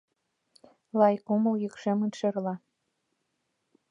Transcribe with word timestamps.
Лай 0.99 1.15
кумыл 1.25 1.55
йӱкшемын 1.63 2.11
шӧрла. 2.19 2.55